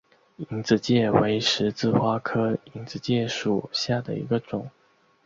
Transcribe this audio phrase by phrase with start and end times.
[0.37, 4.67] 隐子芥为十字花科隐子芥属下的一个种。